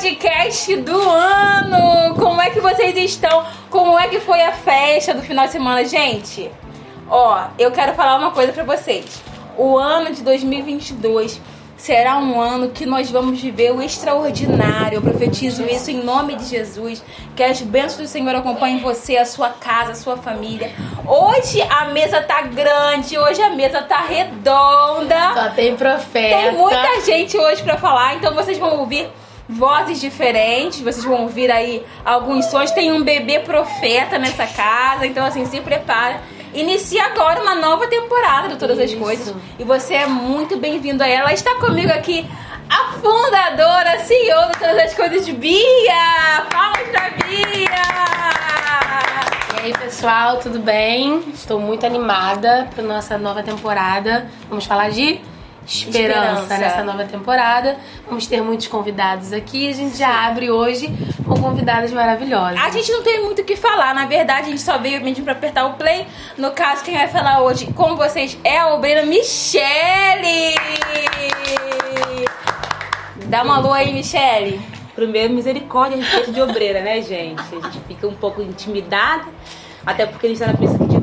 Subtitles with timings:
[0.00, 2.14] podcast do ano!
[2.14, 3.44] Como é que vocês estão?
[3.68, 6.50] Como é que foi a festa do final de semana, gente?
[7.06, 9.20] Ó, eu quero falar uma coisa pra vocês.
[9.58, 11.38] O ano de 2022
[11.76, 14.96] será um ano que nós vamos viver o extraordinário.
[14.96, 17.04] Eu profetizo isso em nome de Jesus.
[17.36, 20.72] Que as bênçãos do Senhor acompanhem você, a sua casa, a sua família.
[21.06, 25.34] Hoje a mesa tá grande, hoje a mesa tá redonda.
[25.34, 26.36] Só tem profeta.
[26.36, 29.06] Tem muita gente hoje pra falar, então vocês vão ouvir
[29.50, 32.70] vozes diferentes, vocês vão ouvir aí alguns sons.
[32.70, 36.20] Tem um bebê profeta nessa casa, então assim, se prepara.
[36.52, 38.94] Inicia agora uma nova temporada de Todas Isso.
[38.94, 39.34] as Coisas.
[39.58, 41.32] E você é muito bem-vindo a ela.
[41.32, 42.28] Está comigo aqui
[42.68, 46.46] a fundadora, CEO de Todas as Coisas, Bia!
[46.50, 48.50] Palmas pra Bia!
[49.56, 51.22] E aí, pessoal, tudo bem?
[51.34, 54.28] Estou muito animada para nossa nova temporada.
[54.48, 55.20] Vamos falar de
[55.66, 56.58] esperança, Esperança.
[56.58, 57.76] nessa nova temporada.
[58.06, 59.68] Vamos ter muitos convidados aqui.
[59.70, 60.88] A gente já abre hoje
[61.26, 62.58] com convidadas maravilhosas.
[62.60, 65.24] A gente não tem muito o que falar, na verdade, a gente só veio mesmo
[65.24, 66.06] pra apertar o play.
[66.36, 70.54] No caso, quem vai falar hoje com vocês é a obreira Michele!
[73.26, 74.60] Dá uma alô aí, Michele.
[74.94, 77.40] Primeiro, misericórdia a respeito de obreira, né, gente?
[77.40, 79.24] A gente fica um pouco intimidada,
[79.86, 80.54] até porque a gente tá na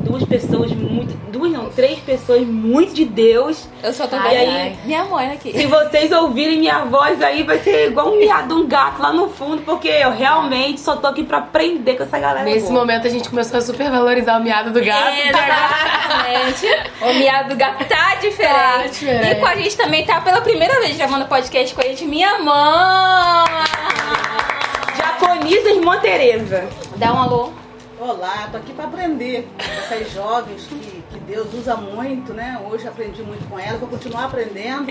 [0.08, 1.16] duas pessoas muito.
[1.30, 3.68] Duas não, três pessoas muito de Deus.
[3.82, 4.76] Eu só tô Ai, vendo ai.
[4.84, 5.52] minha mãe aqui.
[5.52, 9.12] Se vocês ouvirem minha voz aí, vai ser igual um miado de um gato lá
[9.12, 12.44] no fundo, porque eu realmente só tô aqui pra aprender com essa galera.
[12.44, 12.80] Nesse boa.
[12.80, 15.12] momento a gente começou a supervalorizar o miado do gato.
[15.28, 16.66] Exatamente.
[17.02, 18.54] o miado do gato tá diferente.
[18.54, 19.30] Tá diferente.
[19.32, 22.38] E com a gente também tá pela primeira vez gravando podcast com a gente, minha
[22.38, 23.44] mãe.
[24.96, 26.68] Japonisa irmã Tereza.
[26.96, 27.57] Dá um alô.
[28.08, 32.58] Olá, tô aqui para aprender essas jovens que, que Deus usa muito, né?
[32.66, 34.90] Hoje aprendi muito com elas, vou continuar aprendendo.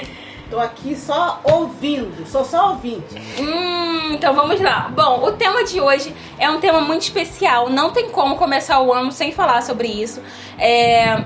[0.51, 3.15] Tô aqui só ouvindo, sou só ouvinte.
[3.39, 4.91] Hum, então vamos lá.
[4.95, 7.71] Bom, o tema de hoje é um tema muito especial.
[7.71, 10.21] Não tem como começar o ano sem falar sobre isso.
[10.59, 11.23] É,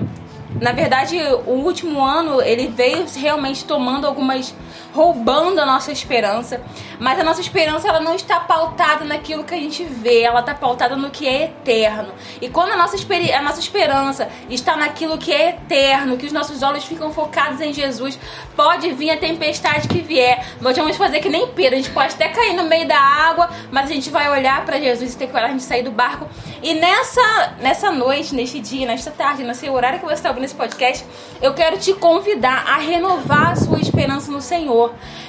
[0.61, 4.55] na verdade, o último ano ele veio realmente tomando algumas.
[4.93, 6.61] Roubando a nossa esperança.
[6.99, 10.53] Mas a nossa esperança ela não está pautada naquilo que a gente vê, ela está
[10.53, 12.13] pautada no que é eterno.
[12.41, 16.61] E quando a nossa, a nossa esperança está naquilo que é eterno, que os nossos
[16.61, 18.19] olhos ficam focados em Jesus,
[18.55, 20.45] pode vir a tempestade que vier.
[20.59, 23.49] Nós vamos fazer que nem Pedro, a gente pode até cair no meio da água,
[23.71, 26.27] mas a gente vai olhar para Jesus e ter coragem de sair do barco.
[26.63, 30.55] E nessa, nessa noite, neste dia, nesta tarde, nesse horário que você está ouvindo esse
[30.55, 31.05] podcast,
[31.41, 34.80] eu quero te convidar a renovar a sua esperança no Senhor.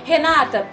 [0.04, 0.66] Renata,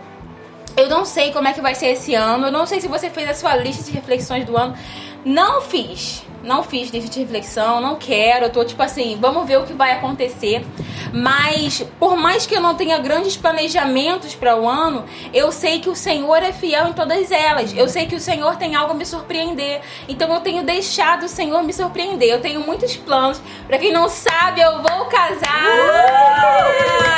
[0.77, 2.47] eu não sei como é que vai ser esse ano.
[2.47, 4.75] Eu não sei se você fez a sua lista de reflexões do ano.
[5.25, 6.23] Não fiz.
[6.43, 8.45] Não fiz lista de reflexão, não quero.
[8.45, 10.65] Eu tô tipo assim, vamos ver o que vai acontecer.
[11.13, 15.89] Mas por mais que eu não tenha grandes planejamentos para o ano, eu sei que
[15.89, 17.75] o Senhor é fiel em todas elas.
[17.75, 19.81] Eu sei que o Senhor tem algo a me surpreender.
[20.07, 22.29] Então eu tenho deixado o Senhor me surpreender.
[22.29, 23.41] Eu tenho muitos planos.
[23.67, 25.67] Para quem não sabe, eu vou casar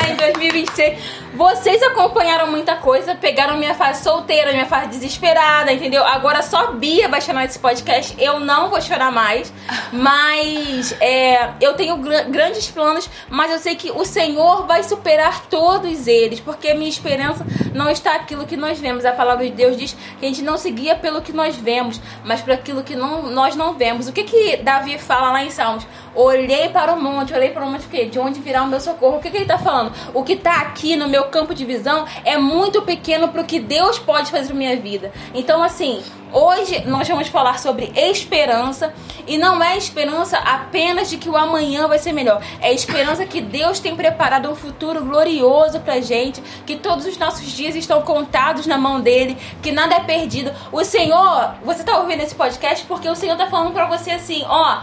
[0.09, 1.21] em 2026.
[1.33, 6.05] Vocês acompanharam muita coisa, pegaram minha fase solteira, minha fase desesperada, entendeu?
[6.05, 9.51] Agora só Bia vai chorar nesse podcast, eu não vou chorar mais.
[9.91, 15.45] Mas é, eu tenho gra- grandes planos, mas eu sei que o Senhor vai superar
[15.47, 19.05] todos eles, porque minha esperança não está aquilo que nós vemos.
[19.05, 21.99] A palavra de Deus diz que a gente não se guia pelo que nós vemos,
[22.23, 24.07] mas por aquilo que não, nós não vemos.
[24.07, 25.85] O que que Davi fala lá em Salmos?
[26.13, 29.17] Olhei para o monte, olhei para o monte, de onde virá o meu socorro?
[29.17, 29.93] O que, que ele está falando?
[30.13, 33.59] O que está aqui no meu campo de visão é muito pequeno para o que
[33.59, 35.11] Deus pode fazer na minha vida.
[35.33, 38.93] Então, assim, hoje nós vamos falar sobre esperança
[39.27, 42.41] e não é esperança apenas de que o amanhã vai ser melhor.
[42.59, 47.51] É esperança que Deus tem preparado um futuro glorioso pra gente, que todos os nossos
[47.51, 50.51] dias estão contados na mão dele, que nada é perdido.
[50.71, 54.43] O Senhor, você tá ouvindo esse podcast porque o Senhor tá falando pra você assim,
[54.47, 54.81] ó,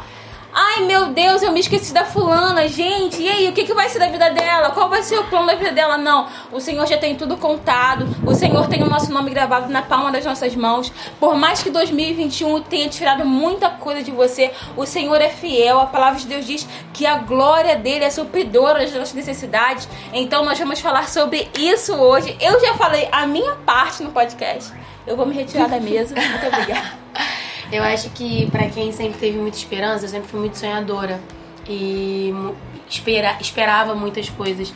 [0.60, 3.22] Ai meu Deus, eu me esqueci da fulana, gente.
[3.22, 4.72] E aí, o que, que vai ser da vida dela?
[4.72, 5.96] Qual vai ser o plano da vida dela?
[5.96, 8.08] Não, o Senhor já tem tudo contado.
[8.26, 10.92] O Senhor tem o nosso nome gravado na palma das nossas mãos.
[11.20, 15.78] Por mais que 2021 tenha tirado muita coisa de você, o Senhor é fiel.
[15.78, 19.88] A palavra de Deus diz que a glória dele é supridora das nossas necessidades.
[20.12, 22.36] Então nós vamos falar sobre isso hoje.
[22.40, 24.72] Eu já falei a minha parte no podcast.
[25.06, 26.16] Eu vou me retirar da mesa.
[26.16, 26.98] Muito obrigada.
[27.70, 31.20] Eu acho que pra quem sempre teve muita esperança, eu sempre fui muito sonhadora
[31.68, 32.32] e
[32.88, 34.72] espera, esperava muitas coisas.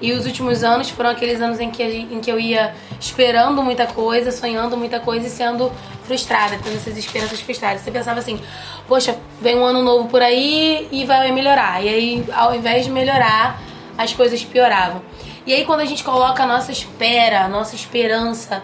[0.00, 3.86] E os últimos anos foram aqueles anos em que, em que eu ia esperando muita
[3.86, 5.72] coisa, sonhando muita coisa e sendo
[6.04, 7.80] frustrada, tendo essas esperanças frustradas.
[7.80, 8.40] Você pensava assim,
[8.86, 11.84] poxa, vem um ano novo por aí e vai melhorar.
[11.84, 13.60] E aí, ao invés de melhorar,
[13.96, 15.02] as coisas pioravam.
[15.44, 18.62] E aí, quando a gente coloca a nossa espera, a nossa esperança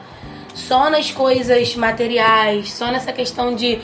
[0.54, 3.80] só nas coisas materiais, só nessa questão de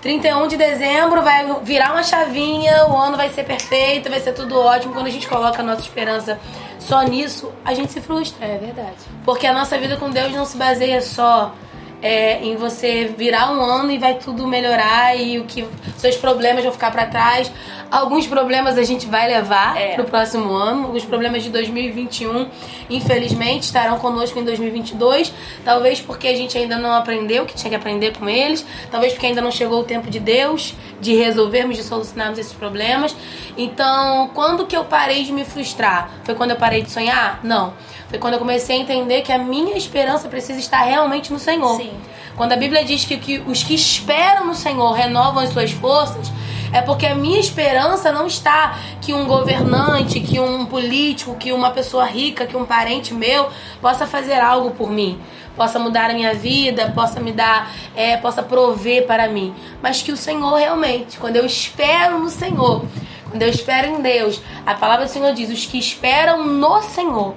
[0.00, 4.58] 31 de dezembro vai virar uma chavinha, o ano vai ser perfeito, vai ser tudo
[4.58, 4.92] ótimo.
[4.92, 6.40] Quando a gente coloca a nossa esperança
[6.78, 8.46] só nisso, a gente se frustra.
[8.46, 8.96] É verdade.
[9.24, 11.54] Porque a nossa vida com Deus não se baseia só
[12.02, 15.64] é, em você virar um ano e vai tudo melhorar e o que
[15.96, 17.50] seus problemas vão ficar para trás.
[17.90, 19.94] Alguns problemas a gente vai levar É.
[19.94, 20.92] pro próximo ano.
[20.92, 22.48] Os problemas de 2021,
[22.90, 25.32] infelizmente, estarão conosco em 2022.
[25.64, 28.64] Talvez porque a gente ainda não aprendeu o que tinha que aprender com eles.
[28.90, 33.14] Talvez porque ainda não chegou o tempo de Deus de resolvermos, de solucionarmos esses problemas.
[33.56, 36.08] Então, quando que eu parei de me frustrar?
[36.24, 37.40] Foi quando eu parei de sonhar?
[37.42, 37.74] Não.
[38.08, 41.76] Foi quando eu comecei a entender que a minha esperança precisa estar realmente no Senhor.
[41.76, 41.91] Sim.
[42.36, 46.32] Quando a Bíblia diz que, que os que esperam no Senhor renovam as suas forças,
[46.72, 51.70] é porque a minha esperança não está que um governante, que um político, que uma
[51.70, 53.50] pessoa rica, que um parente meu
[53.80, 55.20] possa fazer algo por mim,
[55.54, 60.10] possa mudar a minha vida, possa me dar, é, possa prover para mim, mas que
[60.10, 62.82] o Senhor realmente, quando eu espero no Senhor,
[63.28, 67.34] quando eu espero em Deus, a palavra do Senhor diz: os que esperam no Senhor.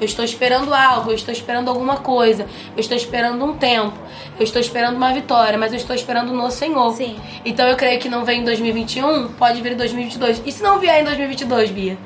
[0.00, 2.46] Eu estou esperando algo, eu estou esperando alguma coisa,
[2.76, 3.96] eu estou esperando um tempo,
[4.38, 6.92] eu estou esperando uma vitória, mas eu estou esperando no Senhor.
[6.92, 7.18] Sim.
[7.44, 10.42] Então eu creio que não vem em 2021, pode vir em 2022.
[10.44, 11.98] E se não vier em 2022, Bia?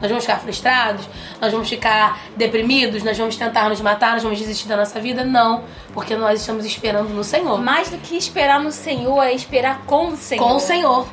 [0.00, 1.08] Nós vamos ficar frustrados?
[1.40, 3.02] Nós vamos ficar deprimidos?
[3.02, 4.12] Nós vamos tentar nos matar?
[4.12, 5.24] Nós vamos desistir da nossa vida?
[5.24, 5.64] Não,
[5.94, 7.60] porque nós estamos esperando no Senhor.
[7.62, 10.46] Mais do que esperar no Senhor, é esperar com o Senhor.
[10.46, 11.06] Com o Senhor.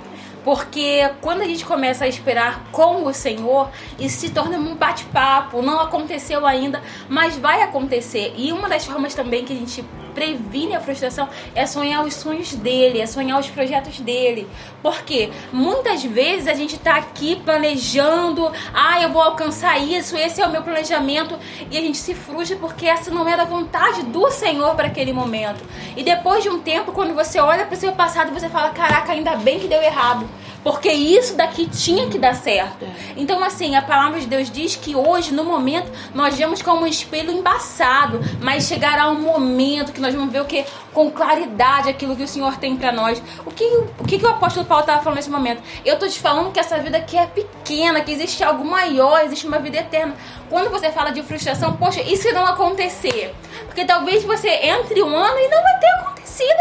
[0.44, 3.70] Porque quando a gente começa a esperar com o Senhor,
[4.00, 5.62] isso se torna um bate-papo.
[5.62, 8.34] Não aconteceu ainda, mas vai acontecer.
[8.36, 12.54] E uma das formas também que a gente previne a frustração é sonhar os sonhos
[12.54, 14.48] dele, é sonhar os projetos dele.
[14.82, 20.48] Porque muitas vezes a gente tá aqui planejando, ah, eu vou alcançar isso, esse é
[20.48, 21.38] o meu planejamento,
[21.70, 25.14] e a gente se frustra porque essa não era a vontade do Senhor para aquele
[25.14, 25.64] momento.
[25.96, 29.12] E depois de um tempo, quando você olha para o seu passado, você fala: caraca,
[29.12, 30.28] ainda bem que deu errado.
[30.64, 32.86] Porque isso daqui tinha que dar certo.
[33.18, 36.88] Então, assim, a palavra de Deus diz que hoje, no momento, nós vemos como um
[36.88, 38.20] espelho embaçado.
[38.42, 40.66] Mas chegará um momento que nós vamos ver o que?
[40.94, 43.22] Com claridade aquilo que o Senhor tem pra nós.
[43.46, 43.64] O que
[44.00, 45.62] o, que, que o apóstolo Paulo estava falando nesse momento?
[45.86, 49.46] Eu tô te falando que essa vida aqui é pequena, que existe algo maior, existe
[49.48, 50.16] uma vida eterna.
[50.50, 53.36] Quando você fala de frustração, poxa, se não acontecer?
[53.66, 56.13] Porque talvez você entre um ano e não vai ter acontecido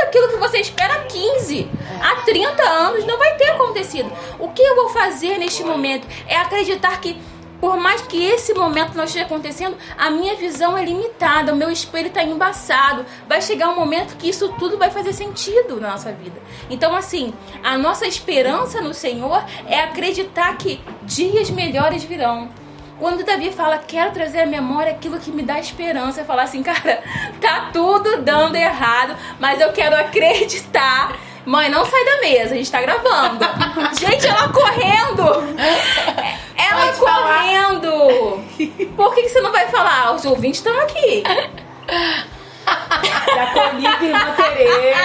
[0.03, 1.71] aquilo que você espera há 15,
[2.01, 4.13] há 30 anos, não vai ter acontecido.
[4.39, 7.19] O que eu vou fazer neste momento é acreditar que
[7.63, 11.71] por mais que esse momento não esteja acontecendo, a minha visão é limitada, o meu
[11.71, 13.07] espelho está embaçado.
[13.29, 16.43] Vai chegar um momento que isso tudo vai fazer sentido na nossa vida.
[16.69, 17.33] Então, assim,
[17.63, 22.49] a nossa esperança no Senhor é acreditar que dias melhores virão.
[23.03, 27.03] Quando Davi fala, quero trazer à memória aquilo que me dá esperança, falar assim, cara,
[27.43, 31.19] tá tudo dando errado, mas eu quero acreditar.
[31.45, 33.45] Mãe, não sai da mesa, a gente tá gravando.
[33.99, 35.25] gente, ela correndo!
[36.57, 37.43] Ela Pode falar.
[37.43, 38.95] correndo!
[38.95, 40.15] Por que, que você não vai falar?
[40.15, 41.25] Os ouvintes estão aqui.
[43.35, 44.99] Da colhido irmã Tereza.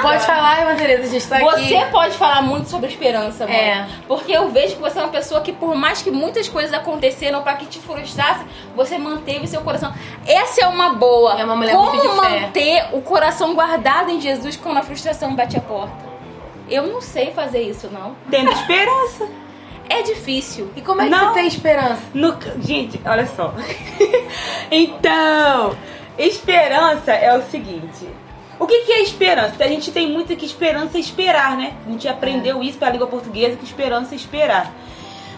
[0.02, 1.44] Pode falar, irmã Tereza, a gente tá aqui.
[1.68, 3.54] Você pode falar muito sobre esperança, mãe.
[3.56, 3.86] É.
[4.08, 7.42] Porque eu vejo que você é uma pessoa que, por mais que muitas coisas aconteceram
[7.42, 9.92] para que te frustrasse, você manteve seu coração.
[10.26, 11.38] Essa é uma boa.
[11.38, 12.40] É uma mulher Como muito de fé.
[12.40, 15.94] manter o coração guardado em Jesus quando a frustração bate a porta?
[16.68, 18.16] Eu não sei fazer isso, não.
[18.30, 19.28] Tendo esperança.
[19.88, 20.70] É difícil.
[20.74, 21.28] E como é que Não.
[21.28, 22.02] você tem esperança?
[22.12, 23.54] No- gente, olha só.
[24.70, 25.76] então,
[26.18, 28.08] esperança é o seguinte.
[28.58, 29.62] O que, que é esperança?
[29.62, 31.74] A gente tem muito que esperança é esperar, né?
[31.86, 34.72] A gente aprendeu isso pela língua portuguesa, que esperança é esperar.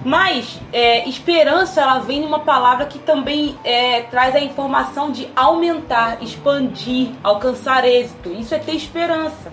[0.05, 5.29] Mas é, esperança, ela vem de uma palavra que também é, traz a informação de
[5.35, 8.31] aumentar, expandir, alcançar êxito.
[8.31, 9.53] Isso é ter esperança.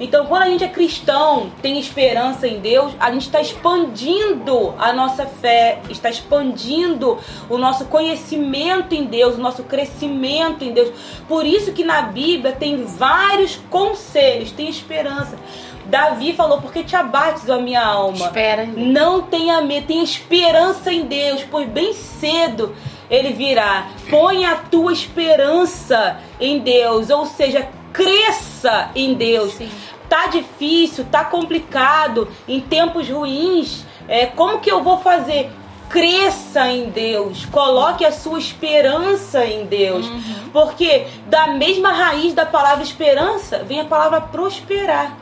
[0.00, 4.92] Então, quando a gente é cristão, tem esperança em Deus, a gente está expandindo a
[4.92, 10.92] nossa fé, está expandindo o nosso conhecimento em Deus, o nosso crescimento em Deus.
[11.28, 15.38] Por isso que na Bíblia tem vários conselhos, tem esperança.
[15.86, 18.26] Davi falou: Por que te abates, a minha alma?
[18.26, 18.66] Espera.
[18.66, 22.74] Não tenha medo, tenha esperança em Deus, pois bem cedo
[23.10, 23.88] ele virá.
[24.10, 29.54] Põe a tua esperança em Deus, ou seja, cresça em Deus.
[29.54, 29.70] Sim.
[30.08, 35.50] Tá difícil, tá complicado, em tempos ruins, é, como que eu vou fazer?
[35.88, 40.06] Cresça em Deus, coloque a sua esperança em Deus,
[40.52, 45.16] porque da mesma raiz da palavra esperança vem a palavra prosperar.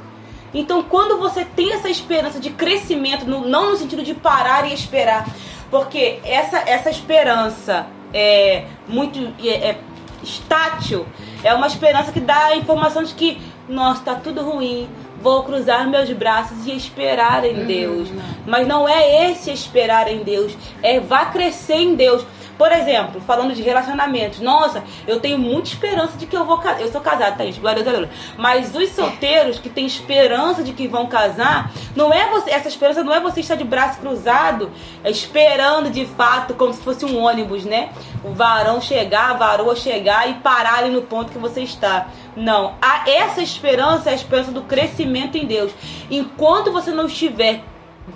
[0.55, 4.75] Então, quando você tem essa esperança de crescimento, no- não no sentido de parar e
[4.75, 5.27] esperar,
[5.71, 9.79] porque essa, essa esperança é muito é, é
[10.23, 11.07] estátil,
[11.45, 14.89] É uma esperança que dá a informação de que, nossa, tá tudo ruim.
[15.21, 18.09] Vou cruzar meus braços e esperar em Deus.
[18.47, 20.57] Mas não é esse esperar em Deus.
[20.83, 22.25] É vá crescer em Deus.
[22.63, 26.81] Por exemplo, falando de relacionamentos, nossa, eu tenho muita esperança de que eu vou casar.
[26.81, 28.09] Eu sou casada, Thaís, glória a Deus.
[28.39, 33.03] Mas os solteiros que têm esperança de que vão casar, não é você, essa esperança
[33.03, 34.71] não é você estar de braço cruzado,
[35.05, 37.91] esperando de fato, como se fosse um ônibus, né?
[38.23, 42.11] O varão chegar, a varoa chegar e parar ali no ponto que você está.
[42.37, 45.73] Não, a, essa esperança é a esperança do crescimento em Deus.
[46.09, 47.65] Enquanto você não estiver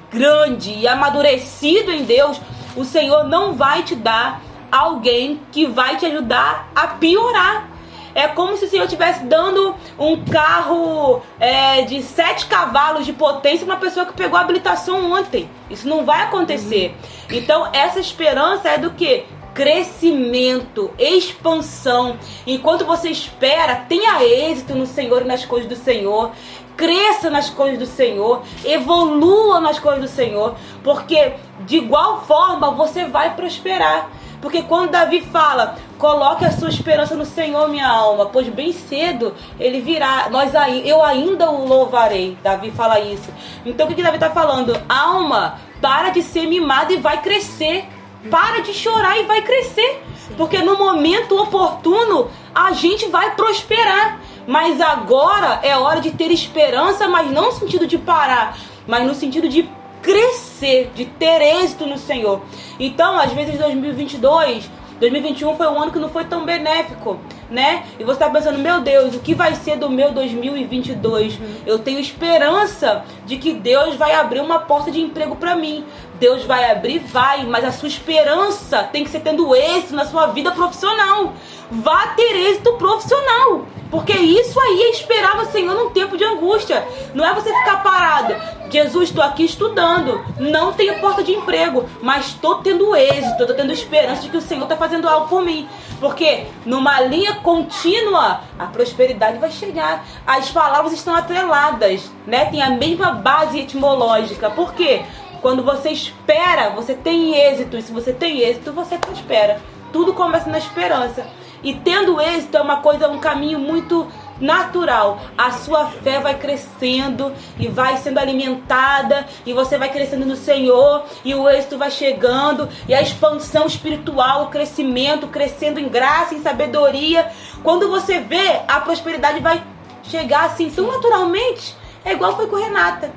[0.08, 2.40] grande e amadurecido em Deus,
[2.76, 4.40] o Senhor não vai te dar
[4.70, 7.70] alguém que vai te ajudar a piorar.
[8.14, 13.66] É como se o Senhor estivesse dando um carro é, de sete cavalos de potência
[13.66, 15.50] para uma pessoa que pegou a habilitação ontem.
[15.68, 16.94] Isso não vai acontecer.
[17.30, 19.24] Então, essa esperança é do que?
[19.52, 22.16] Crescimento, expansão.
[22.46, 26.32] Enquanto você espera, tenha êxito no Senhor e nas coisas do Senhor
[26.76, 30.54] cresça nas coisas do Senhor, evolua nas coisas do Senhor,
[30.84, 34.10] porque de igual forma você vai prosperar.
[34.40, 39.34] Porque quando Davi fala, coloque a sua esperança no Senhor, minha alma, pois bem cedo
[39.58, 40.52] ele virá, nós
[40.84, 42.36] eu ainda o louvarei.
[42.42, 43.30] Davi fala isso.
[43.64, 44.78] Então o que, que Davi está falando?
[44.88, 47.86] Alma, para de ser mimada e vai crescer.
[48.30, 50.02] Para de chorar e vai crescer.
[50.36, 54.20] Porque no momento oportuno a gente vai prosperar.
[54.46, 59.14] Mas agora é hora de ter esperança, mas não no sentido de parar, mas no
[59.14, 59.68] sentido de
[60.02, 62.42] crescer, de ter êxito no Senhor.
[62.78, 67.18] Então, às vezes 2022, 2021 foi um ano que não foi tão benéfico,
[67.50, 67.84] né?
[67.98, 71.38] E você está pensando, meu Deus, o que vai ser do meu 2022?
[71.66, 75.84] Eu tenho esperança de que Deus vai abrir uma porta de emprego para mim.
[76.18, 80.28] Deus vai abrir, vai, mas a sua esperança tem que ser tendo êxito na sua
[80.28, 81.34] vida profissional.
[81.70, 83.66] Vá ter êxito profissional.
[83.90, 86.86] Porque isso aí é esperar no Senhor num tempo de angústia.
[87.14, 88.34] Não é você ficar parado.
[88.70, 90.24] Jesus, estou aqui estudando.
[90.38, 94.40] Não tenho porta de emprego, mas estou tendo êxito, estou tendo esperança de que o
[94.40, 95.68] Senhor está fazendo algo por mim.
[96.00, 100.04] Porque numa linha contínua, a prosperidade vai chegar.
[100.26, 102.46] As palavras estão atreladas, né?
[102.46, 104.50] Tem a mesma base etimológica.
[104.50, 105.04] Por quê?
[105.40, 107.76] Quando você espera, você tem êxito.
[107.76, 109.60] E se você tem êxito, você prospera.
[109.92, 111.24] Tudo começa na esperança.
[111.62, 114.06] E tendo êxito é uma coisa, um caminho muito
[114.40, 115.18] natural.
[115.36, 121.04] A sua fé vai crescendo e vai sendo alimentada e você vai crescendo no Senhor
[121.24, 126.42] e o êxito vai chegando e a expansão espiritual, o crescimento, crescendo em graça, em
[126.42, 127.30] sabedoria.
[127.62, 129.62] Quando você vê, a prosperidade vai
[130.02, 131.74] chegar assim tão naturalmente.
[132.04, 133.10] É igual foi com Renata,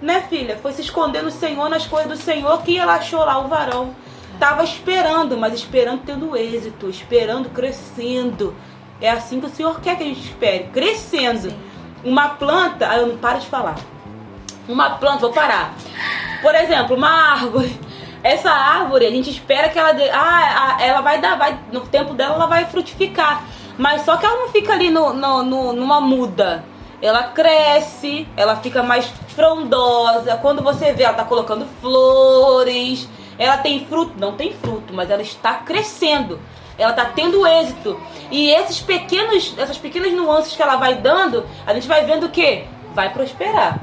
[0.00, 0.58] né, filha?
[0.62, 3.94] Foi se esconder no Senhor, nas coisas do Senhor, que ela achou lá o varão.
[4.38, 8.54] Tava esperando, mas esperando tendo êxito, esperando crescendo.
[9.00, 11.50] É assim que o Senhor quer que a gente espere, crescendo.
[11.50, 11.56] Sim.
[12.04, 13.76] Uma planta, aí eu não paro de falar.
[14.68, 15.74] Uma planta, vou parar.
[16.42, 17.78] Por exemplo, uma árvore.
[18.22, 22.12] Essa árvore, a gente espera que ela dê, ah, ela vai dar, vai no tempo
[22.12, 23.44] dela ela vai frutificar.
[23.78, 26.64] Mas só que ela não fica ali no, no, no numa muda.
[27.00, 30.36] Ela cresce, ela fica mais frondosa.
[30.36, 34.12] Quando você vê, ela tá colocando flores ela tem fruto?
[34.18, 36.40] Não tem fruto, mas ela está crescendo.
[36.78, 37.98] Ela está tendo êxito.
[38.30, 42.64] E esses pequenos, essas pequenas nuances que ela vai dando, a gente vai vendo que
[42.94, 43.78] vai prosperar,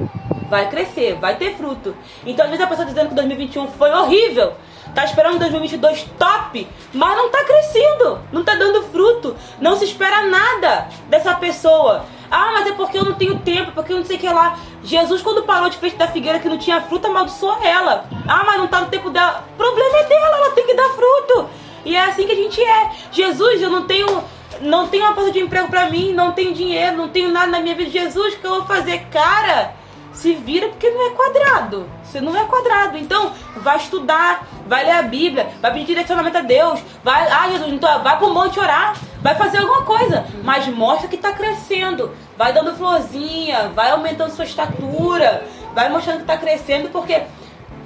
[0.50, 1.96] vai crescer, vai ter fruto.
[2.26, 4.54] Então, às vezes a pessoa dizendo que 2021 foi horrível,
[4.94, 10.26] tá esperando 2022 top, mas não tá crescendo, não tá dando fruto, não se espera
[10.28, 12.06] nada dessa pessoa.
[12.36, 14.58] Ah, mas é porque eu não tenho tempo, porque eu não sei o que lá.
[14.84, 18.06] Jesus, quando parou de frente da figueira que não tinha fruta, amaldiçoou ela.
[18.28, 19.48] Ah, mas não tá no tempo dela.
[19.54, 21.48] O problema é dela, ela tem que dar fruto.
[21.86, 22.92] E é assim que a gente é.
[23.12, 24.24] Jesus, eu não tenho
[24.62, 27.60] não tenho uma porta de emprego para mim, não tenho dinheiro, não tenho nada na
[27.60, 27.92] minha vida.
[27.92, 29.06] Jesus, o que eu vou fazer?
[29.12, 29.76] Cara,
[30.12, 31.88] se vira porque não é quadrado.
[32.04, 32.98] Você não é quadrado.
[32.98, 37.74] Então, vai estudar, vai ler a Bíblia, vai pedir direcionamento a Deus, vai, ah, Jesus,
[37.74, 42.12] então, vai pro monte orar, vai fazer alguma coisa, mas mostra que tá crescendo.
[42.38, 47.24] Vai dando florzinha, vai aumentando sua estatura, vai mostrando que tá crescendo, porque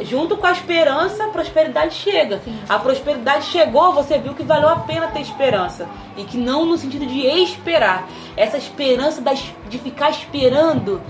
[0.01, 2.39] junto com a esperança, a prosperidade chega.
[2.43, 2.59] Sim.
[2.67, 5.87] A prosperidade chegou, você viu que valeu a pena ter esperança.
[6.17, 8.07] E que não no sentido de esperar.
[8.35, 9.21] Essa esperança
[9.69, 11.01] de ficar esperando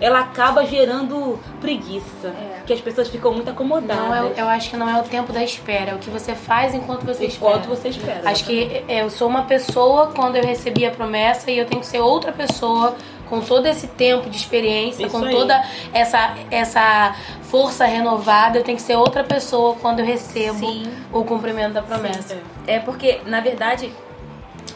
[0.00, 2.28] ela acaba gerando preguiça.
[2.28, 2.62] É.
[2.66, 4.08] Que as pessoas ficam muito acomodadas.
[4.08, 6.34] Não, eu, eu, acho que não é o tempo da espera, é o que você
[6.34, 7.56] faz enquanto você enquanto espera.
[7.56, 8.30] Enquanto você espera.
[8.30, 11.80] Acho que é, eu sou uma pessoa quando eu recebi a promessa e eu tenho
[11.80, 12.96] que ser outra pessoa
[13.30, 15.32] com todo esse tempo de experiência, Isso com aí.
[15.32, 20.90] toda essa, essa força renovada, eu tenho que ser outra pessoa quando eu recebo Sim.
[21.12, 22.38] o cumprimento da promessa.
[22.66, 23.92] É porque, na verdade,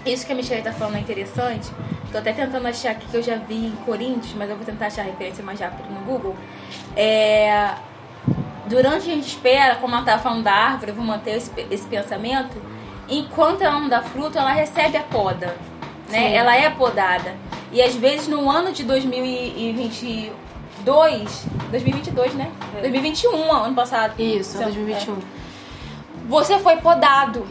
[0.07, 1.69] isso que a Michelle tá falando é interessante.
[2.15, 4.87] Tô até tentando achar aqui que eu já vi em Coríntios, mas eu vou tentar
[4.87, 6.37] achar a referência mais rápido no Google.
[6.97, 7.75] É,
[8.67, 11.89] durante a gente espera, como ela tava falando da árvore, eu vou manter esse, esse
[11.89, 12.57] pensamento.
[13.09, 15.57] Enquanto ela não dá fruto, ela recebe a poda,
[16.09, 16.29] né?
[16.29, 16.35] Sim.
[16.35, 17.35] Ela é podada.
[17.73, 22.53] E às vezes no ano de 2022, 2022, né?
[22.81, 24.15] 2021, ano passado.
[24.21, 25.19] Isso, Então, 2021.
[26.29, 27.45] você foi podado.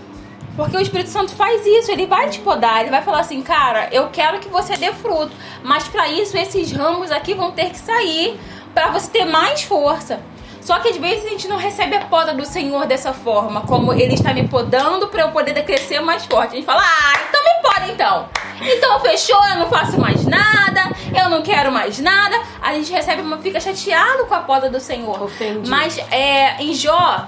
[0.55, 3.89] Porque o Espírito Santo faz isso, ele vai te podar, ele vai falar assim, cara,
[3.91, 5.31] eu quero que você dê fruto,
[5.63, 8.39] mas para isso esses ramos aqui vão ter que sair
[8.73, 10.19] para você ter mais força.
[10.61, 13.91] Só que às vezes a gente não recebe a poda do Senhor dessa forma, como
[13.91, 16.53] ele está me podando para eu poder crescer mais forte.
[16.53, 18.29] A gente fala, ah, então me poda então.
[18.61, 20.89] Então fechou, eu não faço mais nada,
[21.21, 22.39] eu não quero mais nada.
[22.61, 25.21] A gente recebe, uma, fica chateado com a poda do Senhor.
[25.21, 25.69] Ofendido.
[25.69, 27.27] Mas é, em Jó,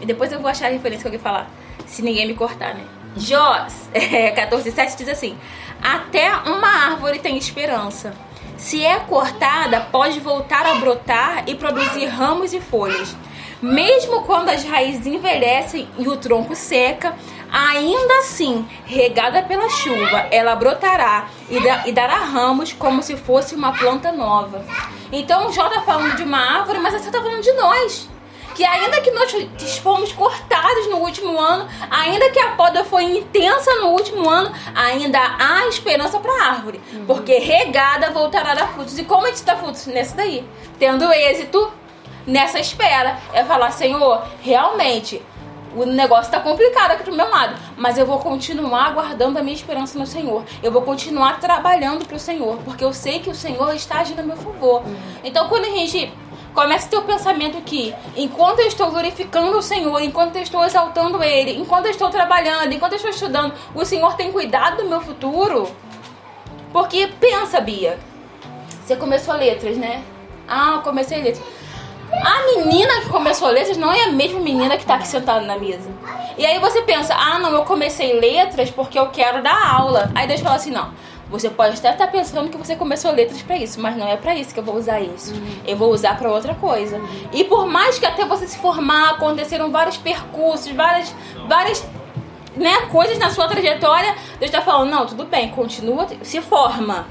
[0.00, 1.48] e depois eu vou achar a referência que alguém falar,
[1.92, 2.84] se ninguém me cortar, né?
[3.16, 5.36] Jó é, 14,7 diz assim:
[5.82, 8.14] Até uma árvore tem esperança.
[8.56, 13.14] Se é cortada, pode voltar a brotar e produzir ramos e folhas.
[13.60, 17.14] Mesmo quando as raízes envelhecem e o tronco seca,
[17.52, 23.72] ainda assim, regada pela chuva, ela brotará e, da- dará ramos como se fosse uma
[23.72, 24.64] planta nova.
[25.12, 28.08] Então, Jó tá falando de uma árvore, mas você tá falando de nós
[28.54, 29.32] que ainda que nós
[29.78, 35.18] fomos cortados no último ano, ainda que a poda foi intensa no último ano, ainda
[35.38, 38.98] há esperança para a árvore, porque regada voltará a dar frutos.
[38.98, 40.44] E como a gente dá frutos nessa daí?
[40.78, 41.72] Tendo êxito
[42.26, 43.18] nessa espera.
[43.32, 45.22] É falar, Senhor, realmente
[45.74, 49.54] o negócio tá complicado aqui do meu lado, mas eu vou continuar guardando a minha
[49.54, 50.44] esperança no Senhor.
[50.62, 54.22] Eu vou continuar trabalhando pro Senhor, porque eu sei que o Senhor está agindo a
[54.22, 54.82] meu favor.
[55.24, 56.12] Então, quando a gente
[56.88, 61.58] ter o pensamento que, enquanto eu estou glorificando o Senhor, enquanto eu estou exaltando Ele,
[61.58, 65.68] enquanto eu estou trabalhando, enquanto eu estou estudando, o Senhor tem cuidado do meu futuro.
[66.72, 67.98] Porque pensa, Bia,
[68.84, 70.02] você começou letras, né?
[70.48, 71.44] Ah, eu comecei letras.
[72.12, 75.58] A menina que começou letras não é a mesma menina que tá aqui sentada na
[75.58, 75.90] mesa.
[76.36, 80.10] E aí você pensa, ah, não, eu comecei letras porque eu quero dar aula.
[80.14, 80.90] Aí Deus fala assim, não.
[81.32, 84.34] Você pode até estar pensando que você começou letras pra isso, mas não é pra
[84.34, 85.32] isso que eu vou usar isso.
[85.66, 87.00] Eu vou usar pra outra coisa.
[87.32, 91.14] E por mais que até você se formar, aconteceram vários percursos, várias,
[91.48, 91.82] várias
[92.54, 97.06] né, coisas na sua trajetória, Deus tá falando, não, tudo bem, continua, se forma.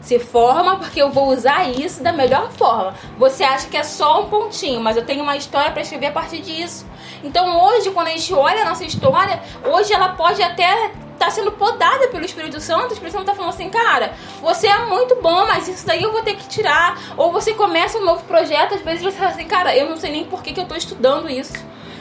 [0.00, 2.94] Se forma porque eu vou usar isso da melhor forma.
[3.16, 6.12] Você acha que é só um pontinho, mas eu tenho uma história pra escrever a
[6.12, 6.84] partir disso.
[7.22, 10.90] Então hoje, quando a gente olha a nossa história, hoje ela pode até
[11.22, 12.90] estar sendo podada pelo Espírito Santo.
[12.90, 16.12] O Espírito Santo tá falando assim, cara, você é muito bom, mas isso daí eu
[16.12, 16.98] vou ter que tirar.
[17.16, 20.10] Ou você começa um novo projeto, às vezes você fala assim, cara, eu não sei
[20.10, 21.54] nem por que, que eu tô estudando isso.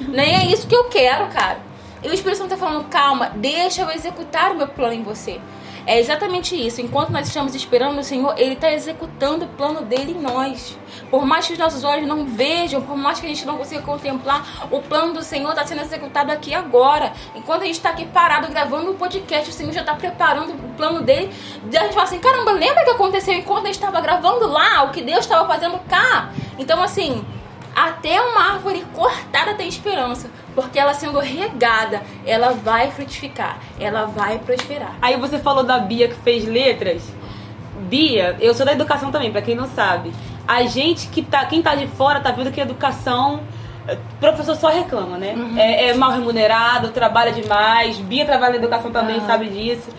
[0.07, 1.59] Nem é isso que eu quero, cara.
[2.03, 5.39] E o Espírito Santo tá falando, calma, deixa eu executar o meu plano em você.
[5.85, 6.79] É exatamente isso.
[6.81, 10.77] Enquanto nós estamos esperando o Senhor, Ele está executando o plano dele em nós.
[11.09, 13.81] Por mais que os nossos olhos não vejam, por mais que a gente não consiga
[13.81, 17.13] contemplar, o plano do Senhor está sendo executado aqui agora.
[17.35, 20.73] Enquanto a gente está aqui parado gravando o podcast, o Senhor já está preparando o
[20.75, 21.33] plano dele.
[21.71, 24.83] E a gente fala assim: caramba, lembra que aconteceu enquanto a gente estava gravando lá?
[24.83, 26.31] O que Deus estava fazendo cá?
[26.59, 27.25] Então, assim,
[27.75, 34.39] até uma árvore cortada tem esperança, porque ela sendo regada, ela vai frutificar, ela vai
[34.39, 34.95] prosperar.
[35.01, 37.03] Aí você falou da Bia que fez letras.
[37.89, 40.11] Bia, eu sou da educação também, pra quem não sabe.
[40.47, 43.41] A gente que tá, quem tá de fora tá vendo que a educação
[43.87, 45.35] eh, professor só reclama, né?
[45.57, 47.97] É, é mal remunerado, trabalha demais.
[47.97, 49.89] Bia trabalha na educação também, sabe disso.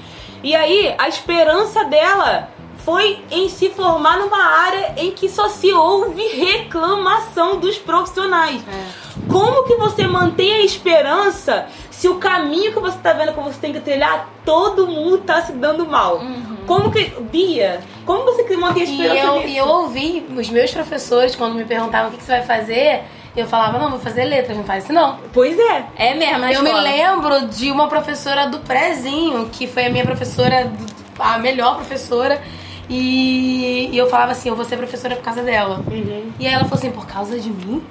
[0.42, 2.48] E aí, a esperança dela
[2.84, 8.60] foi em se formar numa área em que só se ouve reclamação dos profissionais.
[9.28, 13.58] Como que você mantém a esperança se o caminho que você tá vendo que você
[13.60, 16.20] tem que trilhar, todo mundo tá se dando mal?
[16.66, 17.04] Como que.
[17.20, 19.48] Bia, como você mantém a E esperança eu, nisso?
[19.48, 23.04] e eu ouvi os meus professores, quando me perguntavam o que, que você vai fazer,
[23.36, 25.18] eu falava, não, vou fazer letras, não faz isso não.
[25.32, 25.84] Pois é.
[25.96, 30.72] É mesmo, eu me lembro de uma professora do prézinho, que foi a minha professora,
[31.18, 32.42] a melhor professora,
[32.88, 35.82] e, e eu falava assim, eu vou ser professora por causa dela.
[36.38, 37.82] E aí ela falou assim, por causa de mim?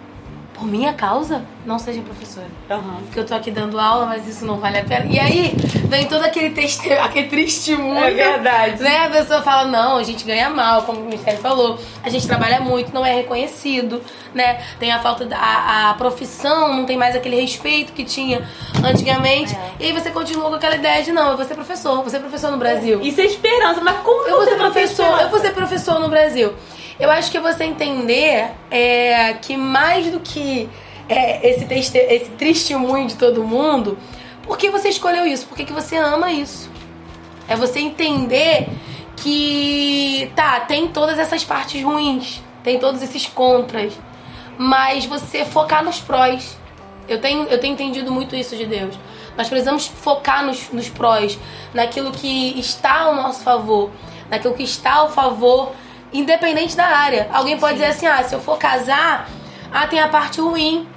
[0.62, 1.44] Por minha causa?
[1.66, 2.46] Não seja professora.
[2.70, 2.98] Aham.
[3.06, 5.08] Porque eu tô aqui dando aula, mas isso não vale a pena.
[5.12, 5.56] E aí
[5.90, 7.98] vem todo aquele, teste, aquele testemunho.
[7.98, 8.84] É verdade.
[8.84, 9.08] Né?
[9.08, 11.80] A pessoa fala, não, a gente ganha mal, como o Ministério falou.
[12.04, 14.04] A gente trabalha muito, não é reconhecido,
[14.36, 14.62] né?
[14.80, 18.48] Tem a falta da a, a profissão, não tem mais aquele respeito que tinha
[18.86, 19.58] antigamente.
[19.80, 22.20] E aí você continua com aquela ideia de, não, eu vou ser professor, vou ser
[22.20, 23.02] professor no Brasil.
[23.02, 26.54] Isso é esperança, mas como Eu vou ser professor, eu vou ser professor no Brasil.
[27.00, 30.70] Eu acho que é você entender é, que mais do que
[31.10, 33.98] é, esse, teste- esse testemunho de todo mundo,
[34.44, 35.46] por que você escolheu isso?
[35.48, 36.70] Por que, que você ama isso?
[37.48, 38.68] É você entender
[39.18, 43.94] que tá, tem todas essas partes ruins, tem todos esses contras,
[44.58, 46.58] mas você focar nos prós.
[47.08, 48.96] Eu tenho, eu tenho entendido muito isso de Deus.
[49.38, 51.38] Nós precisamos focar nos, nos prós,
[51.74, 53.90] naquilo que está ao nosso favor,
[54.30, 55.72] naquilo que está ao favor,
[56.14, 57.30] independente da área.
[57.32, 57.80] Alguém pode Sim.
[57.80, 59.30] dizer assim: ah, se eu for casar,
[59.72, 60.88] ah, tem a parte ruim.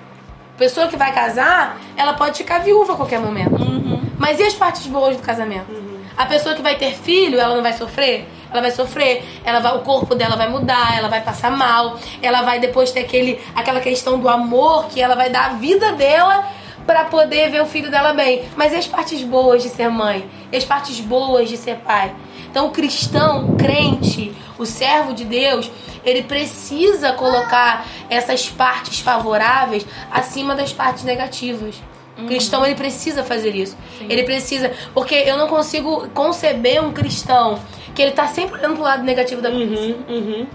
[0.54, 3.60] A pessoa que vai casar, ela pode ficar viúva a qualquer momento.
[3.60, 4.00] Uhum.
[4.16, 5.72] Mas e as partes boas do casamento?
[5.72, 5.94] Uhum.
[6.16, 8.28] A pessoa que vai ter filho, ela não vai sofrer?
[8.50, 12.42] Ela vai sofrer, ela vai, o corpo dela vai mudar, ela vai passar mal, ela
[12.42, 16.44] vai depois ter aquele, aquela questão do amor que ela vai dar a vida dela
[16.86, 18.44] para poder ver o filho dela bem.
[18.56, 20.24] Mas e as partes boas de ser mãe?
[20.52, 22.14] E as partes boas de ser pai?
[22.54, 25.68] Então, o cristão, o crente, o servo de Deus,
[26.04, 31.74] ele precisa colocar essas partes favoráveis acima das partes negativas.
[32.16, 33.76] O cristão ele precisa fazer isso.
[33.98, 34.06] Sim.
[34.08, 37.58] Ele precisa, porque eu não consigo conceber um cristão
[37.92, 39.74] que ele tá sempre olhando pro lado negativo da coisa.
[39.74, 40.46] Uhum, uhum.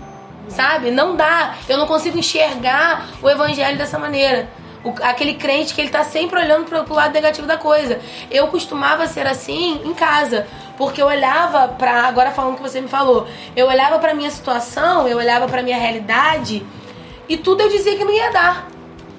[0.47, 0.91] Sabe?
[0.91, 1.55] Não dá.
[1.67, 4.49] Eu não consigo enxergar o evangelho dessa maneira.
[4.85, 7.99] O, aquele crente que ele tá sempre olhando pro, pro lado negativo da coisa.
[8.31, 10.47] Eu costumava ser assim em casa.
[10.79, 12.07] Porque eu olhava pra.
[12.07, 13.27] Agora falando o que você me falou.
[13.53, 16.65] Eu olhava pra minha situação, eu olhava pra minha realidade.
[17.27, 18.69] E tudo eu dizia que não ia dar.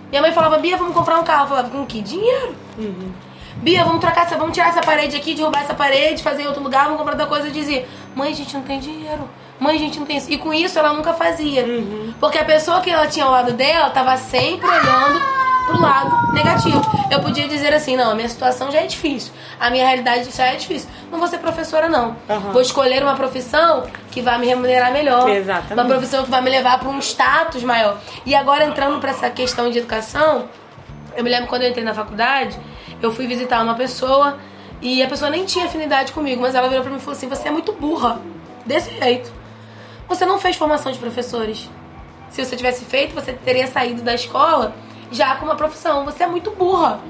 [0.08, 1.42] Minha mãe falava, Bia, vamos comprar um carro.
[1.42, 2.00] Eu falava, com que?
[2.00, 2.56] Dinheiro.
[2.78, 3.12] Uhum.
[3.56, 6.62] Bia, vamos trocar essa, vamos tirar essa parede aqui, derrubar essa parede, fazer em outro
[6.62, 7.48] lugar, vamos comprar outra coisa.
[7.48, 9.28] Eu dizia, mãe, a gente não tem dinheiro.
[9.60, 10.32] Mãe, a gente não tem isso.
[10.32, 11.62] E com isso ela nunca fazia.
[11.62, 12.14] Uhum.
[12.18, 15.39] Porque a pessoa que ela tinha ao lado dela tava sempre olhando
[15.70, 16.82] pro lado negativo.
[17.10, 20.46] Eu podia dizer assim, não, a minha situação já é difícil, a minha realidade já
[20.46, 20.88] é difícil.
[21.10, 22.16] Não vou ser professora, não.
[22.28, 22.52] Uhum.
[22.52, 25.28] Vou escolher uma profissão que vai me remunerar melhor.
[25.28, 25.72] Exatamente.
[25.72, 27.98] Uma profissão que vai me levar para um status maior.
[28.26, 30.48] E agora, entrando para essa questão de educação,
[31.16, 32.58] eu me lembro quando eu entrei na faculdade,
[33.00, 34.38] eu fui visitar uma pessoa
[34.82, 37.28] e a pessoa nem tinha afinidade comigo, mas ela virou para mim e falou assim:
[37.28, 38.20] Você é muito burra.
[38.64, 39.32] Desse jeito.
[40.08, 41.68] Você não fez formação de professores.
[42.30, 44.74] Se você tivesse feito, você teria saído da escola
[45.10, 46.04] já com uma profissão.
[46.04, 47.00] Você é muito burra.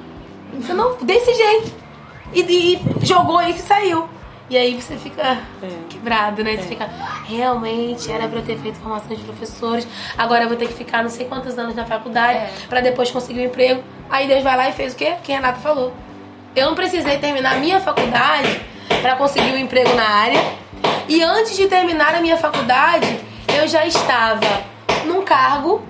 [0.54, 0.96] Você não.
[0.96, 1.72] desse jeito.
[2.32, 4.08] E, e jogou isso e saiu.
[4.50, 5.68] E aí você fica é.
[5.88, 6.56] quebrado, né?
[6.56, 6.66] Você é.
[6.66, 6.90] fica,
[7.24, 9.86] realmente era pra eu ter feito formação de professores,
[10.18, 12.50] agora eu vou ter que ficar não sei quantos anos na faculdade é.
[12.68, 13.80] para depois conseguir um emprego.
[14.10, 15.14] Aí Deus vai lá e fez o quê?
[15.18, 15.94] O que a Renata falou.
[16.56, 18.60] Eu não precisei terminar a minha faculdade
[19.00, 20.40] para conseguir um emprego na área.
[21.08, 23.20] E antes de terminar a minha faculdade,
[23.56, 24.64] eu já estava
[25.06, 25.80] num cargo.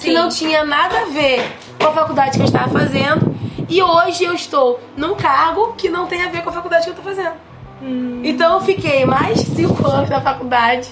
[0.00, 1.44] Que não tinha nada a ver
[1.78, 3.34] com a faculdade que eu estava fazendo.
[3.68, 6.90] E hoje eu estou num cargo que não tem a ver com a faculdade que
[6.90, 7.34] eu estou fazendo.
[7.82, 8.20] Hum.
[8.24, 10.88] Então eu fiquei mais de cinco anos na faculdade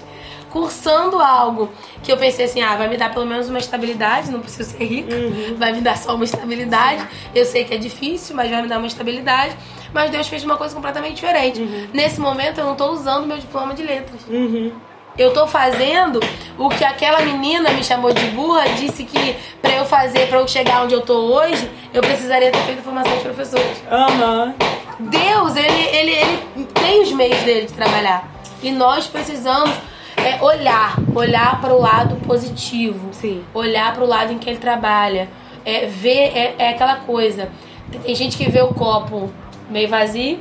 [0.50, 1.70] cursando algo
[2.02, 4.84] que eu pensei assim, ah, vai me dar pelo menos uma estabilidade, não preciso ser
[4.84, 5.56] rica, uhum.
[5.58, 7.06] vai me dar só uma estabilidade.
[7.34, 9.54] Eu sei que é difícil, mas vai me dar uma estabilidade.
[9.92, 11.60] Mas Deus fez uma coisa completamente diferente.
[11.60, 11.88] Uhum.
[11.92, 14.20] Nesse momento eu não estou usando meu diploma de letras.
[14.28, 14.72] Uhum.
[15.18, 16.20] Eu tô fazendo
[16.56, 20.46] o que aquela menina me chamou de burra, disse que para eu fazer, para eu
[20.46, 23.82] chegar onde eu tô hoje, eu precisaria ter feito formação de professores.
[23.90, 24.54] Uhum.
[25.00, 28.28] Deus, ele, ele, ele tem os meios dele de trabalhar.
[28.62, 29.70] E nós precisamos
[30.16, 33.08] é, olhar, olhar para o lado positivo.
[33.12, 33.44] Sim.
[33.54, 35.28] Olhar para o lado em que ele trabalha.
[35.64, 37.50] É, ver, é, é aquela coisa.
[38.04, 39.30] Tem gente que vê o copo
[39.68, 40.38] meio vazio.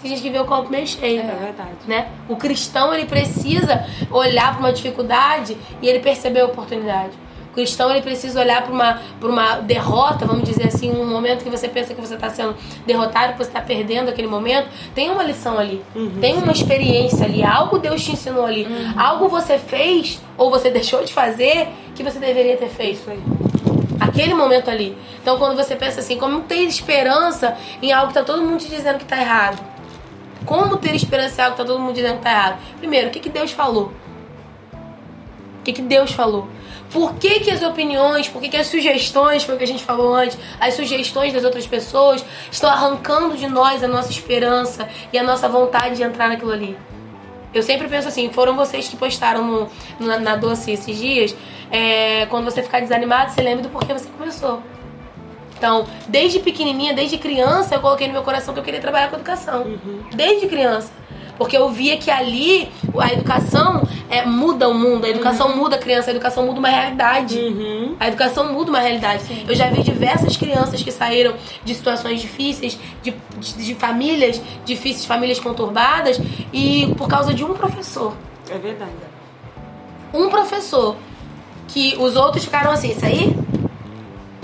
[0.00, 1.20] Tem gente que vê o copo meio cheio.
[1.20, 1.70] É verdade.
[1.86, 2.08] Né?
[2.28, 7.12] O cristão, ele precisa olhar para uma dificuldade e ele perceber a oportunidade.
[7.50, 11.50] O cristão, ele precisa olhar para uma, uma derrota, vamos dizer assim, um momento que
[11.50, 12.54] você pensa que você está sendo
[12.86, 14.68] derrotado, que você está perdendo aquele momento.
[14.94, 15.82] Tem uma lição ali.
[15.94, 17.42] Uhum, tem uma experiência ali.
[17.42, 18.64] Algo Deus te ensinou ali.
[18.64, 18.94] Uhum.
[18.96, 23.02] Algo você fez ou você deixou de fazer que você deveria ter feito.
[23.98, 24.96] Aquele momento ali.
[25.20, 28.68] Então, quando você pensa assim, como ter esperança em algo que tá todo mundo te
[28.70, 29.69] dizendo que tá errado?
[30.44, 32.58] Como ter esperança em algo que tá todo mundo dizendo que tá errado?
[32.78, 33.92] Primeiro, o que, que Deus falou?
[35.58, 36.48] O que, que Deus falou?
[36.90, 39.84] Por que, que as opiniões, por que, que as sugestões, foi o que a gente
[39.84, 45.18] falou antes, as sugestões das outras pessoas estão arrancando de nós a nossa esperança e
[45.18, 46.76] a nossa vontade de entrar naquilo ali?
[47.54, 49.68] Eu sempre penso assim, foram vocês que postaram no,
[50.00, 51.36] na, na doce esses dias,
[51.70, 54.62] é, quando você ficar desanimado, você lembra do porquê você começou.
[55.60, 59.16] Então, desde pequenininha, desde criança, eu coloquei no meu coração que eu queria trabalhar com
[59.16, 59.64] educação.
[59.64, 60.04] Uhum.
[60.14, 60.90] Desde criança.
[61.36, 62.66] Porque eu via que ali
[62.98, 65.56] a educação é, muda o mundo, a educação uhum.
[65.56, 67.38] muda a criança, a educação muda uma realidade.
[67.38, 67.94] Uhum.
[68.00, 69.22] A educação muda uma realidade.
[69.24, 69.44] Sim.
[69.46, 75.04] Eu já vi diversas crianças que saíram de situações difíceis, de, de, de famílias difíceis,
[75.04, 76.18] famílias conturbadas,
[76.54, 78.14] e por causa de um professor.
[78.50, 78.92] É verdade.
[80.14, 80.96] Um professor
[81.68, 83.36] que os outros ficaram assim, isso aí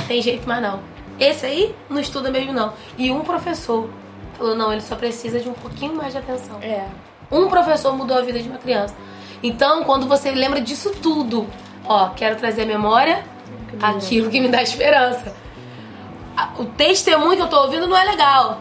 [0.07, 0.96] tem jeito mais não.
[1.19, 2.73] Esse aí não estuda mesmo não.
[2.99, 3.89] E um professor
[4.37, 6.59] falou: não, ele só precisa de um pouquinho mais de atenção.
[6.61, 6.85] É.
[7.31, 8.95] Um professor mudou a vida de uma criança.
[9.43, 11.47] Então, quando você lembra disso tudo,
[11.85, 13.25] ó, quero trazer à memória
[13.83, 15.35] aquilo que me dá esperança.
[16.59, 18.61] O testemunho que eu tô ouvindo não é legal.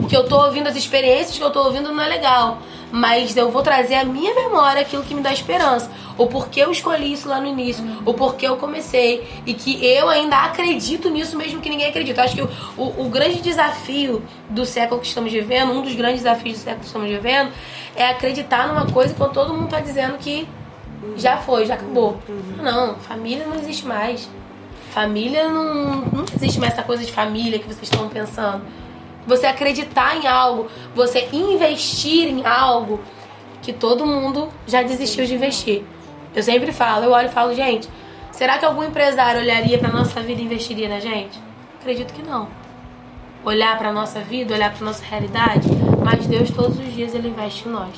[0.00, 2.58] O que eu tô ouvindo, as experiências que eu tô ouvindo não é legal.
[2.90, 5.90] Mas eu vou trazer à minha memória aquilo que me dá esperança.
[6.16, 7.84] O porquê eu escolhi isso lá no início.
[8.04, 9.26] O porquê eu comecei.
[9.44, 12.20] E que eu ainda acredito nisso mesmo que ninguém acredita.
[12.20, 15.94] Eu acho que o, o, o grande desafio do século que estamos vivendo, um dos
[15.94, 17.52] grandes desafios do século que estamos vivendo,
[17.94, 20.48] é acreditar numa coisa quando todo mundo tá dizendo que
[21.16, 22.20] já foi, já acabou.
[22.62, 24.28] Não, família não existe mais.
[24.90, 28.62] Família não, não existe mais essa coisa de família que vocês estão pensando.
[29.26, 33.00] Você acreditar em algo, você investir em algo
[33.62, 35.82] que todo mundo já desistiu de investir.
[36.34, 37.88] Eu sempre falo, eu olho e falo, gente,
[38.30, 41.38] será que algum empresário olharia pra nossa vida e investiria na gente?
[41.80, 42.48] Acredito que não.
[43.44, 45.68] Olhar pra nossa vida, olhar pra nossa realidade,
[46.04, 47.90] mas Deus todos os dias ele investe em nós.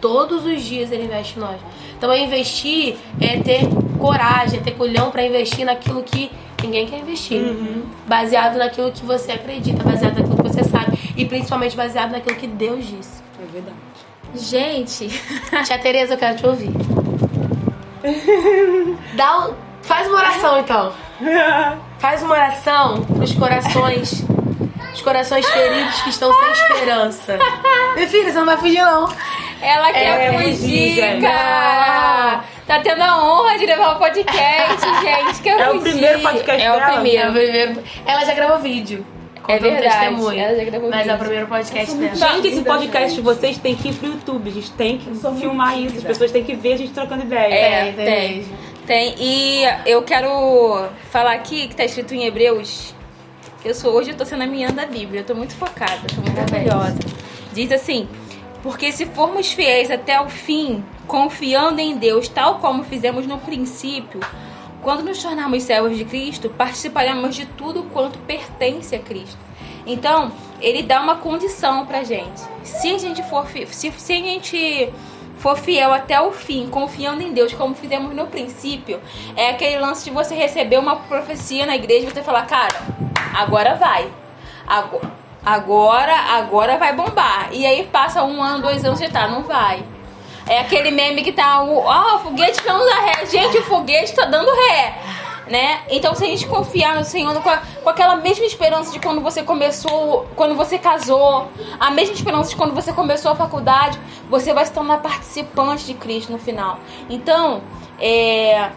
[0.00, 1.60] Todos os dias ele investe em nós.
[1.96, 3.60] Então, é investir é ter
[4.00, 6.28] coragem, é ter culhão pra investir naquilo que
[6.60, 7.40] ninguém quer investir.
[8.08, 10.31] Baseado naquilo que você acredita, baseado naquilo.
[11.22, 13.22] E principalmente baseado naquilo que Deus disse.
[13.40, 13.76] É verdade.
[14.34, 15.08] Gente,
[15.64, 16.70] Tia Tereza, eu quero te ouvir.
[19.14, 20.92] Dá um- Faz uma oração então.
[21.98, 24.24] Faz uma oração pros corações.
[24.94, 27.38] Os corações feridos que estão sem esperança.
[27.96, 29.08] Minha filha, você não vai fugir, não.
[29.60, 31.22] ela quer É, fugir, gente.
[31.22, 32.44] cara.
[32.66, 35.42] Tá tendo a honra de levar o podcast, gente.
[35.42, 35.90] Quer É o fugir.
[35.92, 36.84] primeiro podcast É o dela?
[36.84, 37.32] É o primeiro.
[37.32, 37.82] primeiro.
[38.06, 39.04] Ela já gravou vídeo.
[39.48, 40.38] É verdade, testemunho.
[40.38, 42.14] ela já gravou Mas é o primeiro podcast dela.
[42.14, 43.14] Gente, esse podcast gente.
[43.16, 44.50] de vocês tem que ir pro YouTube.
[44.50, 45.98] A gente tem que filmar isso.
[45.98, 47.54] As pessoas têm que ver a gente trocando ideia.
[47.54, 48.44] É, Tem, tem
[48.86, 49.14] tem.
[49.18, 52.94] E eu quero falar aqui que tá escrito em Hebreus.
[53.64, 55.20] Eu sou hoje eu tô sendo a menina da Bíblia.
[55.20, 56.98] Eu tô muito focada, tô muito orgulhosa.
[57.52, 58.08] Diz assim:
[58.62, 64.20] Porque se formos fiéis até o fim, confiando em Deus, tal como fizemos no princípio,
[64.82, 69.38] quando nos tornarmos servos de Cristo, participaremos de tudo quanto pertence a Cristo.
[69.86, 72.40] Então, ele dá uma condição pra gente.
[72.62, 74.92] Se a gente for se, se a gente
[75.38, 79.00] for fiel até o fim, confiando em Deus, como fizemos no princípio,
[79.36, 82.74] é aquele lance de você receber uma profecia na igreja e você falar, cara,
[83.34, 84.08] agora vai.
[84.66, 85.00] Ago-
[85.44, 87.48] Agora, agora vai bombar.
[87.50, 89.82] E aí passa um ano, dois anos, você tá, não vai.
[90.46, 93.26] É aquele meme que tá, o ó, o foguete não dá ré.
[93.26, 94.94] Gente, o foguete tá dando ré.
[95.46, 95.80] Né?
[95.90, 99.20] Então, se a gente confiar no Senhor com, a- com aquela mesma esperança de quando
[99.20, 103.98] você começou, quando você casou, a mesma esperança de quando você começou a faculdade,
[104.30, 106.78] você vai se tornar participante de Cristo no final.
[107.10, 107.60] Então,
[108.00, 108.70] é,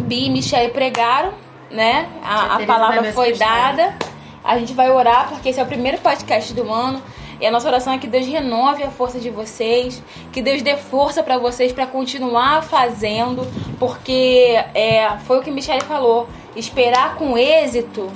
[0.00, 1.32] Bi e Michelle pregaram,
[1.70, 2.08] né?
[2.24, 3.94] A, a palavra foi dada.
[4.42, 7.00] A gente vai orar porque esse é o primeiro podcast do ano.
[7.42, 10.00] E a nossa oração é que Deus renove a força de vocês,
[10.30, 13.44] que Deus dê força para vocês para continuar fazendo,
[13.80, 16.28] porque é, foi o que Michelle falou.
[16.54, 18.08] Esperar com êxito,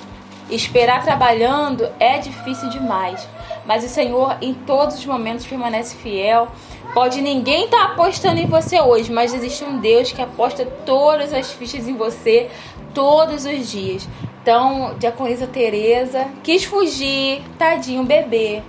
[0.48, 3.28] esperar trabalhando é difícil demais.
[3.66, 6.46] Mas o Senhor em todos os momentos permanece fiel.
[6.94, 11.50] Pode ninguém estar apostando em você hoje, mas existe um Deus que aposta todas as
[11.50, 12.48] fichas em você
[12.94, 14.08] todos os dias.
[14.40, 18.62] Então, diaconisa Tereza quis fugir, tadinho, bebê.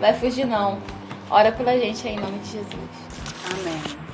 [0.00, 0.78] Vai fugir não.
[1.30, 2.68] Ora pela gente aí em nome de Jesus.
[3.50, 4.04] Amém.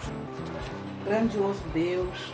[1.04, 2.32] Grandioso Deus,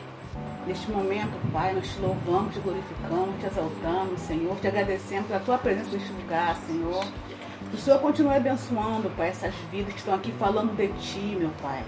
[0.67, 5.59] neste momento, Pai, nós te louvamos, te glorificamos, te exaltamos, Senhor, te agradecemos pela tua
[5.59, 7.05] presença neste lugar, Senhor.
[7.71, 11.51] Que o Senhor continue abençoando, Pai, essas vidas que estão aqui falando de Ti, meu
[11.63, 11.83] Pai.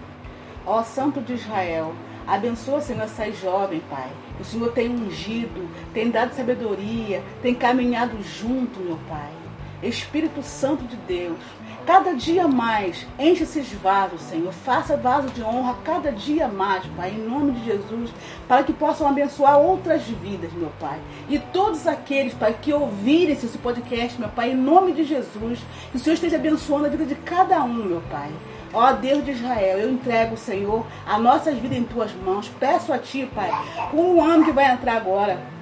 [0.64, 1.94] Ó Santo de Israel,
[2.27, 4.11] abençoa, Senhor, essas jovens, Pai.
[4.40, 9.38] O Senhor tem ungido, tem dado sabedoria, tem caminhado junto, meu Pai.
[9.83, 11.38] Espírito Santo de Deus,
[11.87, 14.53] cada dia mais, enche esses vasos, Senhor.
[14.53, 18.11] Faça vaso de honra cada dia mais, Pai, em nome de Jesus,
[18.47, 20.99] para que possam abençoar outras vidas, meu Pai.
[21.29, 25.61] E todos aqueles, Pai, que ouvirem esse podcast, meu Pai, em nome de Jesus,
[25.91, 28.31] que o Senhor esteja abençoando a vida de cada um, meu Pai.
[28.73, 32.51] Ó Deus de Israel, eu entrego, Senhor, as nossas vidas em tuas mãos.
[32.61, 33.51] Peço a ti, Pai,
[33.91, 35.58] com o ano que vai entrar agora.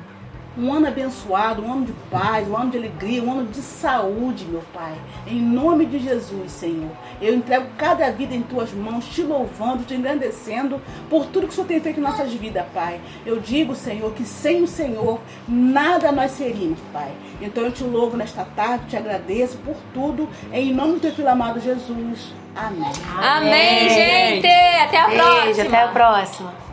[0.59, 4.47] Um ano abençoado, um ano de paz, um ano de alegria, um ano de saúde,
[4.47, 4.95] meu Pai.
[5.27, 6.90] Em nome de Jesus, Senhor.
[7.21, 11.55] Eu entrego cada vida em tuas mãos, te louvando, te engrandecendo por tudo que o
[11.55, 13.01] Senhor tem feito em nossas vidas, Pai.
[13.25, 17.11] Eu digo, Senhor, que sem o Senhor nada nós seríamos, Pai.
[17.40, 20.29] Então eu te louvo nesta tarde, te agradeço por tudo.
[20.53, 22.33] Em nome do teu filho amado Jesus.
[22.55, 22.90] Amém.
[23.21, 24.47] Amém, gente!
[24.47, 25.64] Até a Beijo, próxima!
[25.64, 26.65] até a próxima.